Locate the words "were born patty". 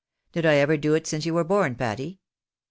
1.35-2.21